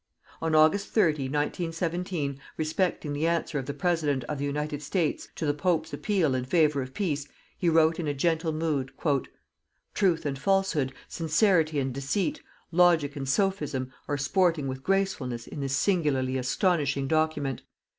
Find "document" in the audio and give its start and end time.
17.07-17.61